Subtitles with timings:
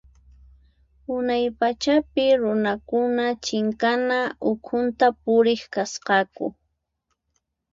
[1.15, 4.19] Unay pachapi runakuna chinkana
[4.51, 6.45] ukhunta puriq kasqaku.